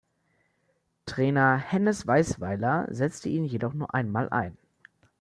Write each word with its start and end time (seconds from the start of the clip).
Trainer 1.05 1.57
Hennes 1.57 2.07
Weisweiler 2.07 2.87
setzte 2.89 3.29
ihn 3.29 3.45
jedoch 3.45 3.75
nur 3.75 3.93
einmal 3.93 4.29
ein. 4.29 4.57